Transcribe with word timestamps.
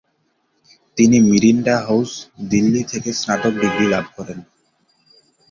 তিনি 0.97 1.17
Miranda 1.21 1.75
House, 1.87 2.11
Delhi 2.49 2.81
থেকে 2.83 3.09
স্নাতক 3.13 3.53
ডিগ্রি 3.53 3.85
লাভ 3.87 4.05
করেন। 4.15 4.39